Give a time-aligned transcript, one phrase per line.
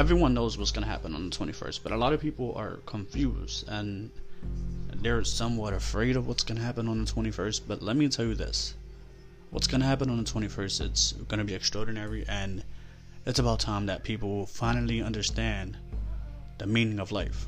[0.00, 2.76] everyone knows what's going to happen on the 21st, but a lot of people are
[2.86, 4.10] confused and
[5.02, 7.60] they're somewhat afraid of what's going to happen on the 21st.
[7.68, 8.72] But let me tell you this
[9.50, 12.64] what's going to happen on the 21st, it's going to be extraordinary, and
[13.26, 15.76] it's about time that people finally understand
[16.56, 17.46] the meaning of life.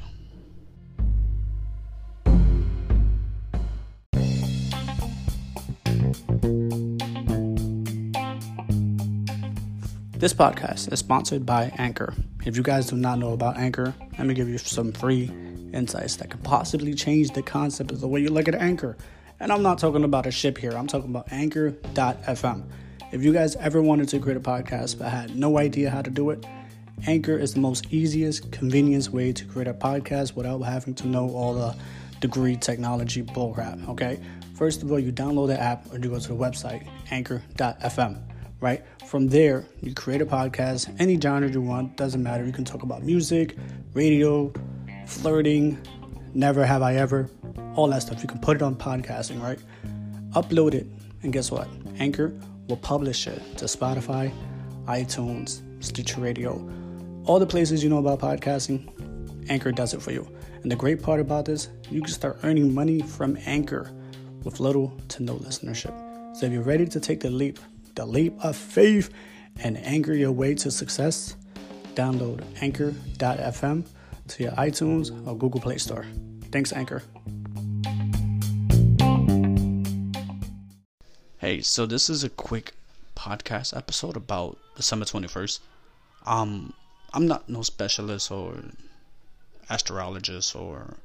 [10.23, 12.15] This podcast is sponsored by Anchor.
[12.47, 15.29] If you guys do not know about Anchor, let me give you some free
[15.73, 18.97] insights that could possibly change the concept of the way you look at Anchor.
[19.41, 22.63] And I'm not talking about a ship here, I'm talking about Anchor.fm.
[23.11, 26.11] If you guys ever wanted to create a podcast but had no idea how to
[26.11, 26.47] do it,
[27.09, 31.31] Anchor is the most easiest, convenience way to create a podcast without having to know
[31.31, 31.75] all the
[32.21, 33.89] degree technology bullcrap.
[33.89, 34.21] Okay,
[34.55, 38.32] first of all, you download the app or you go to the website Anchor.fm
[38.63, 38.83] right?
[39.07, 42.47] From there, you create a podcast, any genre you want, doesn't matter.
[42.47, 43.57] You can talk about music,
[43.93, 44.53] radio,
[45.07, 45.79] flirting,
[46.33, 47.29] never have I ever,
[47.75, 48.23] all that stuff.
[48.23, 49.59] You can put it on podcasting, right?
[50.31, 50.87] Upload it,
[51.23, 51.69] and guess what?
[51.99, 52.33] Anchor
[52.69, 54.33] will publish it to Spotify,
[54.87, 56.71] iTunes, Stitcher Radio,
[57.25, 58.89] all the places you know about podcasting.
[59.51, 60.27] Anchor does it for you.
[60.63, 63.91] And the great part about this, you can start earning money from Anchor
[64.45, 65.93] with little to no listenership.
[66.37, 67.59] So if you're ready to take the leap,
[67.95, 69.11] the leap of faith
[69.61, 71.37] and anchor your way to success,
[71.95, 73.87] download anchor.fm
[74.29, 76.07] to your iTunes or Google Play Store.
[76.51, 77.03] Thanks, Anchor.
[81.39, 82.73] Hey, so this is a quick
[83.17, 85.59] podcast episode about December 21st.
[86.25, 86.73] Um,
[87.13, 88.63] I'm not no specialist or
[89.69, 90.97] astrologist or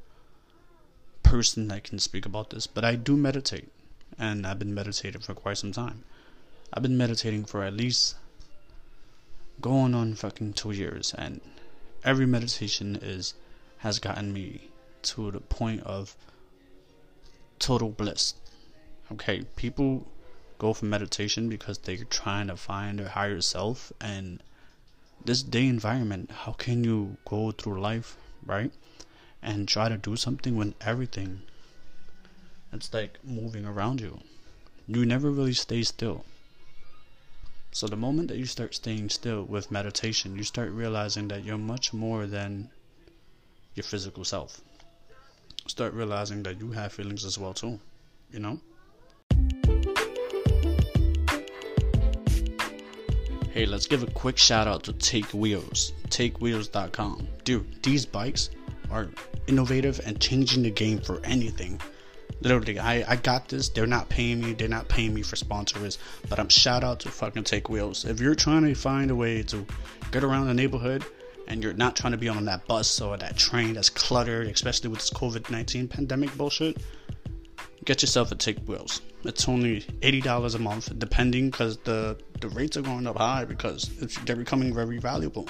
[1.24, 3.70] person that can speak about this, but I do meditate,
[4.18, 6.04] and I've been meditating for quite some time.
[6.74, 8.16] I've been meditating for at least
[9.62, 11.42] going on fucking two years, and
[12.04, 13.34] every meditation is
[13.80, 14.70] has gotten me
[15.04, 16.16] to the point of
[17.60, 18.34] total bliss.
[19.12, 20.08] Okay, people
[20.58, 24.44] go for meditation because they're trying to find their higher self, and
[25.24, 28.72] this day environment, how can you go through life, right,
[29.42, 31.42] and try to do something when everything
[32.74, 34.20] it's like moving around you?
[34.88, 36.26] You never really stay still.
[37.78, 41.60] So the moment that you start staying still with meditation, you start realizing that you're
[41.60, 42.72] much more than
[43.76, 44.62] your physical self.
[45.68, 47.80] Start realizing that you have feelings as well too,
[48.32, 48.60] you know?
[53.52, 57.28] Hey, let's give a quick shout out to Take Wheels, takewheels.com.
[57.44, 58.50] Dude, these bikes
[58.90, 59.08] are
[59.46, 61.80] innovative and changing the game for anything.
[62.42, 63.70] Literally, I, I got this.
[63.70, 64.54] They're not paying me.
[64.54, 65.98] They're not paying me for sponsors.
[66.30, 68.06] But I'm shout out to fucking Take Wheels.
[68.06, 69.66] If you're trying to find a way to
[70.12, 71.04] get around the neighborhood
[71.48, 74.90] and you're not trying to be on that bus or that train that's cluttered, especially
[74.90, 76.78] with this COVID 19 pandemic bullshit,
[77.86, 79.02] get yourself a Take Wheels.
[79.24, 83.90] It's only $80 a month, depending because the, the rates are going up high because
[84.26, 85.50] they're becoming very valuable.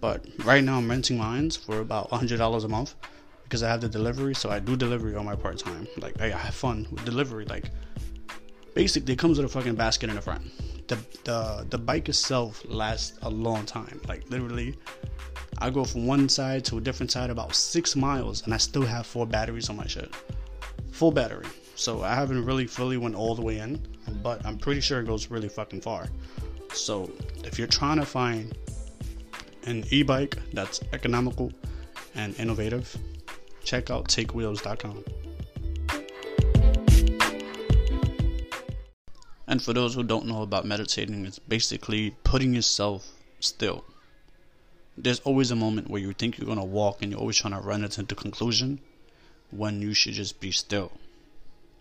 [0.00, 2.94] But right now, I'm renting mines for about $100 a month
[3.48, 5.88] because I have the delivery, so I do delivery on my part time.
[5.96, 7.46] Like I have fun with delivery.
[7.46, 7.70] Like
[8.74, 10.42] basically, it comes with a fucking basket in the front.
[10.86, 14.00] The the the bike itself lasts a long time.
[14.06, 14.76] Like literally,
[15.58, 18.84] I go from one side to a different side about six miles, and I still
[18.84, 20.14] have four batteries on my shit.
[20.92, 21.46] Full battery.
[21.74, 23.80] So I haven't really fully went all the way in,
[24.22, 26.08] but I'm pretty sure it goes really fucking far.
[26.74, 27.10] So
[27.44, 28.52] if you're trying to find
[29.64, 31.52] an e-bike that's economical
[32.14, 32.96] and innovative,
[33.68, 35.04] check out takewheels.com.
[39.46, 43.06] And for those who don't know about meditating, it's basically putting yourself
[43.40, 43.84] still.
[44.96, 47.52] There's always a moment where you think you're going to walk and you're always trying
[47.52, 48.80] to run it into conclusion
[49.50, 50.92] when you should just be still.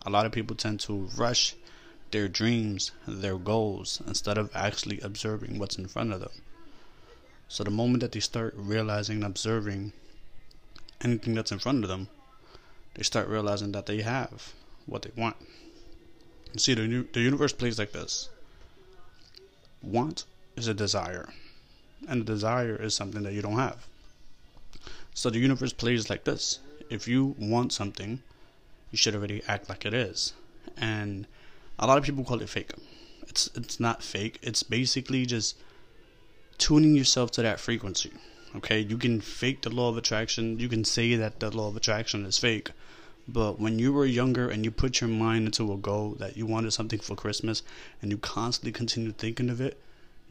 [0.06, 1.56] A lot of people tend to rush
[2.12, 6.31] their dreams, their goals, instead of actually observing what's in front of them.
[7.48, 9.94] So the moment that they start realizing and observing
[11.02, 12.08] anything that's in front of them,
[12.96, 14.54] they start realizing that they have
[14.86, 15.36] what they want.
[16.54, 18.30] You see, the, the universe plays like this
[19.82, 21.30] want is a desire,
[22.08, 23.86] and a desire is something that you don't have.
[25.14, 26.60] So the universe plays like this
[26.90, 28.22] if you want something,
[28.92, 30.34] you should already act like it is.
[30.78, 31.28] And
[31.80, 32.72] a lot of people call it fake.
[33.28, 34.40] It's it's not fake.
[34.42, 35.58] It's basically just
[36.58, 38.12] tuning yourself to that frequency.
[38.57, 40.59] Okay, you can fake the law of attraction.
[40.59, 42.71] You can say that the law of attraction is fake.
[43.27, 46.48] But when you were younger and you put your mind into a goal that you
[46.48, 47.62] wanted something for Christmas
[48.01, 49.80] and you constantly continue thinking of it,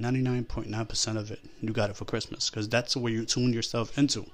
[0.00, 4.26] 99.9% of it, you got it for Christmas because that's where you tune yourself into.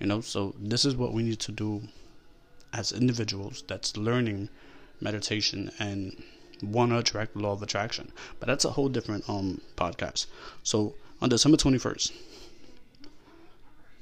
[0.00, 1.82] You know, so this is what we need to do
[2.72, 4.48] as individuals that's learning
[5.00, 6.20] meditation and
[6.62, 8.10] want to attract the law of attraction.
[8.40, 10.26] But that's a whole different um podcast.
[10.64, 12.12] So on December 21st,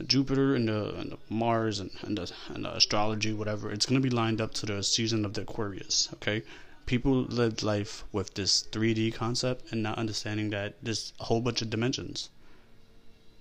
[0.04, 4.00] Jupiter and the, and the Mars and, and, the, and the astrology, whatever, it's going
[4.00, 6.43] to be lined up to the season of the Aquarius, okay?
[6.84, 11.62] People live life with this 3D concept and not understanding that there's a whole bunch
[11.62, 12.28] of dimensions.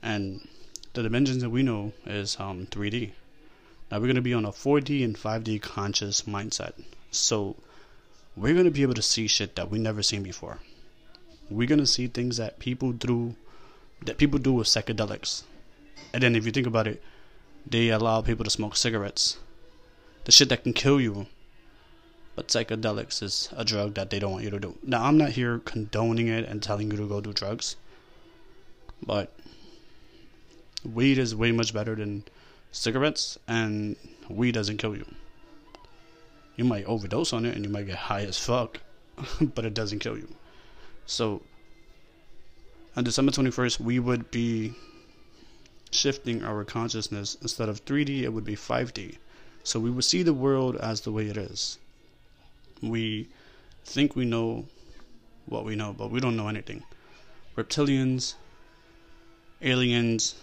[0.01, 0.47] And
[0.93, 3.11] the dimensions that we know is um, 3D.
[3.91, 6.73] Now we're going to be on a 4D and 5D conscious mindset.
[7.11, 7.57] So
[8.35, 10.59] we're going to be able to see shit that we never seen before.
[11.49, 13.35] We're going to see things that people do
[14.03, 15.43] that people do with psychedelics.
[16.15, 17.03] And then if you think about it,
[17.67, 19.35] they allow people to smoke cigarettes.
[20.23, 21.25] The shit that can kill you.
[22.37, 24.77] But psychedelics is a drug that they don't want you to do.
[24.81, 27.75] Now I'm not here condoning it and telling you to go do drugs.
[29.05, 29.37] But
[30.85, 32.23] weed is way much better than
[32.71, 33.97] cigarettes, and
[34.29, 35.05] weed doesn't kill you.
[36.55, 38.79] You might overdose on it and you might get high as fuck,
[39.41, 40.33] but it doesn't kill you.
[41.05, 41.41] So,
[42.95, 44.75] on December 21st, we would be
[45.95, 47.37] shifting our consciousness.
[47.41, 49.17] Instead of 3D, it would be 5D.
[49.63, 51.79] So, we would see the world as the way it is.
[52.81, 53.29] We
[53.83, 54.65] think we know
[55.45, 56.83] what we know, but we don't know anything.
[57.55, 58.35] Reptilians,
[59.61, 60.35] aliens,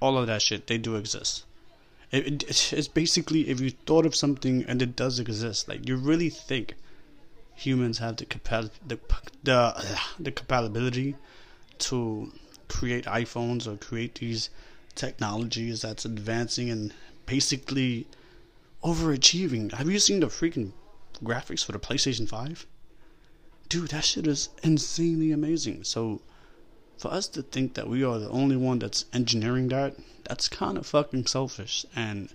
[0.00, 1.44] all of that shit, they do exist.
[2.10, 5.96] It, it, it's basically if you thought of something and it does exist, like you
[5.96, 6.74] really think
[7.54, 8.26] humans have the
[8.86, 8.98] the
[9.42, 11.16] the the capability
[11.78, 12.32] to
[12.68, 14.48] create iPhones or create these
[14.98, 16.92] technologies that's advancing and
[17.24, 18.06] basically
[18.82, 19.72] overachieving.
[19.72, 20.72] Have you seen the freaking
[21.24, 22.66] graphics for the PlayStation 5?
[23.68, 25.84] Dude, that shit is insanely amazing.
[25.84, 26.20] So
[26.98, 30.76] for us to think that we are the only one that's engineering that, that's kind
[30.76, 31.86] of fucking selfish.
[31.94, 32.30] And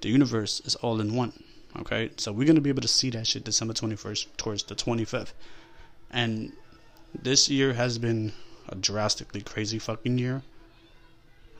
[0.00, 1.32] the universe is all in one.
[1.78, 5.32] Okay, so we're gonna be able to see that shit December 21st towards the 25th.
[6.10, 6.52] And
[7.14, 8.32] this year has been
[8.68, 10.42] a drastically crazy fucking year.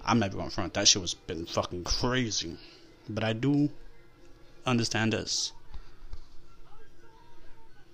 [0.07, 0.75] I'm not going front.
[0.75, 2.57] That shit was been fucking crazy.
[3.09, 3.71] But I do
[4.65, 5.53] understand this.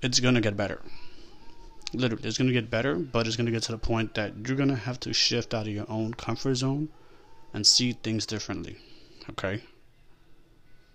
[0.03, 0.81] It's gonna get better
[1.95, 4.75] literally it's to get better but it's to get to the point that you're to
[4.77, 6.89] have to shift out of your own comfort zone
[7.53, 8.77] and see things differently
[9.29, 9.63] okay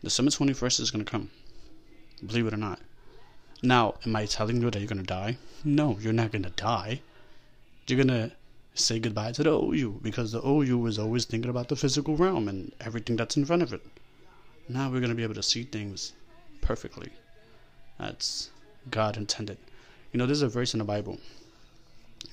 [0.03, 1.29] december 21st is to come
[2.25, 2.79] believe it or not
[3.61, 6.99] now am i telling you that you're to die no you're not to die
[7.87, 8.31] you're to
[8.79, 12.47] say goodbye to the ou because the ou is always thinking about the physical realm
[12.47, 13.81] and everything that's in front of it
[14.69, 16.13] now we're going to be able to see things
[16.61, 17.09] perfectly
[17.97, 18.49] that's
[18.89, 19.57] god intended
[20.11, 21.19] you know, there's a verse in the Bible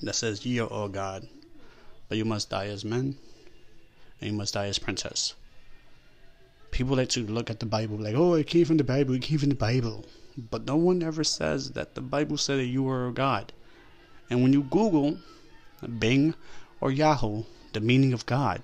[0.01, 1.27] that says, Ye are all God,
[2.07, 3.17] but you must die as men,
[4.21, 5.33] and you must die as princess.
[6.71, 9.21] People like to look at the Bible like, oh, it came from the Bible, it
[9.21, 10.05] came from the Bible.
[10.37, 13.53] But no one ever says that the Bible said that you are a God.
[14.29, 15.19] And when you Google
[15.99, 16.35] Bing
[16.79, 18.61] or Yahoo, the meaning of God,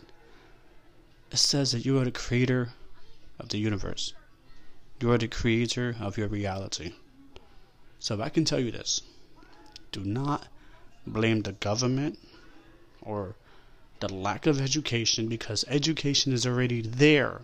[1.32, 2.74] it says that you are the creator
[3.40, 4.14] of the universe.
[5.00, 6.94] You are the creator of your reality.
[8.00, 9.02] So if I can tell you this,
[9.92, 10.48] do not
[11.06, 12.20] blame the government
[13.02, 13.36] or
[14.00, 17.42] the lack of education because education is already there.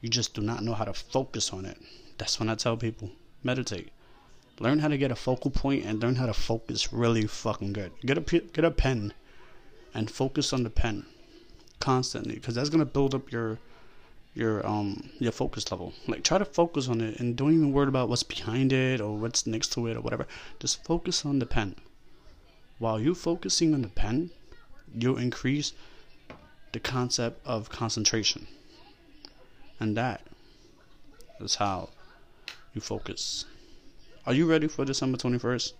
[0.00, 1.78] You just do not know how to focus on it.
[2.18, 3.10] That's when I tell people
[3.42, 3.90] meditate.
[4.58, 7.92] Learn how to get a focal point and learn how to focus really fucking good.
[8.04, 9.12] Get a get a pen
[9.94, 11.06] and focus on the pen
[11.80, 13.58] constantly because that's gonna build up your
[14.34, 15.92] your um your focus level.
[16.06, 19.16] Like try to focus on it and don't even worry about what's behind it or
[19.16, 20.26] what's next to it or whatever.
[20.60, 21.76] Just focus on the pen.
[22.78, 24.30] While you focusing on the pen,
[24.94, 25.72] you'll increase
[26.72, 28.46] the concept of concentration.
[29.78, 30.22] And that
[31.40, 31.90] is how
[32.74, 33.44] you focus.
[34.24, 35.72] Are you ready for December 21st?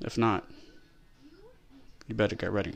[0.00, 0.44] If not,
[2.08, 2.74] you better get ready.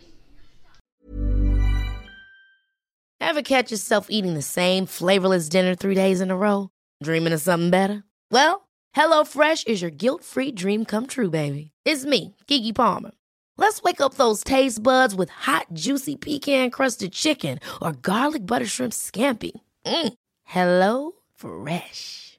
[3.20, 6.70] Ever catch yourself eating the same flavorless dinner three days in a row?
[7.02, 8.04] Dreaming of something better?
[8.30, 11.72] Well, HelloFresh is your guilt free dream come true, baby.
[11.84, 13.12] It's me, Keke Palmer.
[13.56, 18.66] Let's wake up those taste buds with hot, juicy pecan crusted chicken or garlic butter
[18.66, 19.52] shrimp scampi.
[19.84, 20.14] Mm.
[20.44, 22.38] Hello Fresh.